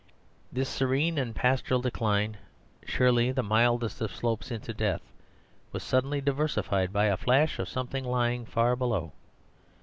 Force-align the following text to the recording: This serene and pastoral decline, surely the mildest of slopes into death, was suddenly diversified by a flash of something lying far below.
This 0.51 0.67
serene 0.67 1.19
and 1.19 1.35
pastoral 1.35 1.79
decline, 1.79 2.37
surely 2.87 3.31
the 3.31 3.43
mildest 3.43 4.01
of 4.01 4.11
slopes 4.15 4.49
into 4.49 4.73
death, 4.73 5.03
was 5.71 5.83
suddenly 5.83 6.19
diversified 6.21 6.91
by 6.91 7.05
a 7.05 7.15
flash 7.17 7.59
of 7.59 7.69
something 7.69 8.03
lying 8.03 8.47
far 8.47 8.75
below. 8.75 9.13